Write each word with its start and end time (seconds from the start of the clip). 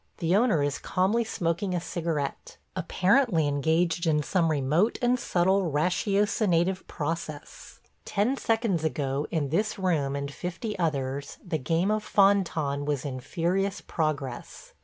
The 0.17 0.35
owner 0.35 0.63
is 0.63 0.79
calmly 0.79 1.23
smoking 1.23 1.75
a 1.75 1.79
cigarette, 1.79 2.57
apparently 2.75 3.47
engaged 3.47 4.07
in 4.07 4.23
some 4.23 4.49
remote 4.49 4.97
and 4.99 5.19
subtle 5.19 5.71
ratiocinative 5.71 6.87
process. 6.87 7.81
Ten 8.03 8.35
seconds 8.35 8.83
ago, 8.83 9.27
in 9.29 9.49
this 9.49 9.77
room 9.77 10.15
and 10.15 10.33
fifty 10.33 10.75
others, 10.79 11.37
the 11.45 11.59
game 11.59 11.91
of 11.91 12.03
fan 12.03 12.43
tan 12.43 12.85
was 12.85 13.05
in 13.05 13.19
furious 13.19 13.79
progress. 13.79 14.73